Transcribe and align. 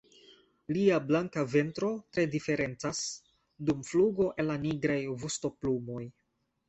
Lia 0.75 0.95
blanka 1.09 1.43
ventro 1.55 1.89
tre 2.17 2.25
diferencas 2.35 3.03
dum 3.69 3.87
flugo 3.91 4.31
el 4.41 4.51
la 4.53 4.57
nigraj 4.65 5.01
vostoplumoj. 5.27 6.03